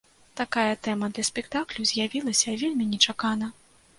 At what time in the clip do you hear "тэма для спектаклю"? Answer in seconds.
0.85-1.85